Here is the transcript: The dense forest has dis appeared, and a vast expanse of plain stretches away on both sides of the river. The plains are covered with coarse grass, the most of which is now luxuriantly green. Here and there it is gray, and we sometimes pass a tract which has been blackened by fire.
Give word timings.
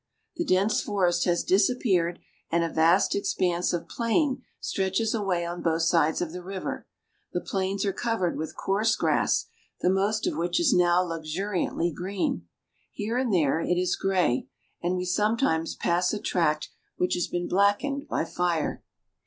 The 0.35 0.45
dense 0.45 0.81
forest 0.81 1.25
has 1.25 1.43
dis 1.43 1.69
appeared, 1.69 2.17
and 2.49 2.63
a 2.63 2.69
vast 2.69 3.13
expanse 3.13 3.71
of 3.71 3.87
plain 3.87 4.41
stretches 4.59 5.13
away 5.13 5.45
on 5.45 5.61
both 5.61 5.83
sides 5.83 6.21
of 6.23 6.31
the 6.31 6.41
river. 6.41 6.87
The 7.33 7.39
plains 7.41 7.85
are 7.85 7.93
covered 7.93 8.35
with 8.35 8.55
coarse 8.55 8.95
grass, 8.95 9.45
the 9.81 9.91
most 9.91 10.25
of 10.25 10.35
which 10.37 10.59
is 10.59 10.73
now 10.73 11.03
luxuriantly 11.03 11.91
green. 11.91 12.47
Here 12.91 13.19
and 13.19 13.31
there 13.31 13.61
it 13.61 13.77
is 13.77 13.95
gray, 13.95 14.47
and 14.81 14.95
we 14.97 15.05
sometimes 15.05 15.75
pass 15.75 16.11
a 16.13 16.19
tract 16.19 16.69
which 16.97 17.13
has 17.13 17.27
been 17.27 17.47
blackened 17.47 18.07
by 18.07 18.25
fire. 18.25 18.81